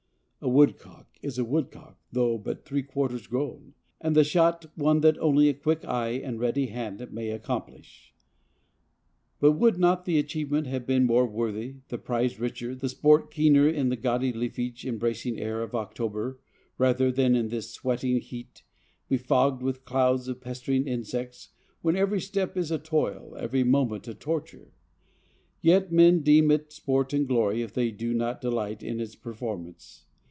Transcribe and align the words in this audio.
A 0.43 0.49
woodcock 0.49 1.05
is 1.21 1.37
a 1.37 1.45
woodcock, 1.45 1.99
though 2.11 2.35
but 2.35 2.65
three 2.65 2.81
quarters 2.81 3.27
grown; 3.27 3.75
and 3.99 4.15
the 4.15 4.23
shot 4.23 4.65
one 4.75 5.01
that 5.01 5.19
only 5.19 5.49
a 5.49 5.53
quick 5.53 5.85
eye 5.85 6.13
and 6.13 6.39
ready 6.39 6.65
hand 6.65 7.07
may 7.11 7.29
accomplish; 7.29 8.15
but 9.39 9.51
would 9.51 9.77
not 9.77 10.05
the 10.05 10.17
achievement 10.17 10.65
have 10.65 10.87
been 10.87 11.05
more 11.05 11.27
worthy, 11.27 11.75
the 11.89 11.99
prize 11.99 12.39
richer, 12.39 12.73
the 12.73 12.89
sport 12.89 13.29
keener 13.29 13.69
in 13.69 13.89
the 13.89 13.95
gaudy 13.95 14.33
leafage 14.33 14.83
and 14.83 14.99
bracing 14.99 15.37
air 15.39 15.61
of 15.61 15.75
October, 15.75 16.39
rather 16.79 17.11
than 17.11 17.35
in 17.35 17.49
this 17.49 17.75
sweltering 17.75 18.19
heat, 18.19 18.63
befogged 19.09 19.61
with 19.61 19.85
clouds 19.85 20.27
of 20.27 20.41
pestering 20.41 20.87
insects, 20.87 21.49
when 21.83 21.95
every 21.95 22.19
step 22.19 22.57
is 22.57 22.71
a 22.71 22.79
toil, 22.79 23.35
every 23.39 23.63
moment 23.63 24.07
a 24.07 24.15
torture? 24.15 24.73
Yet 25.61 25.91
men 25.91 26.21
deem 26.23 26.49
it 26.49 26.71
sport 26.73 27.13
and 27.13 27.27
glory 27.27 27.61
if 27.61 27.73
they 27.73 27.91
do 27.91 28.15
not 28.15 28.41
delight 28.41 28.81
in 28.81 28.99
its 28.99 29.13
performance. 29.13 30.05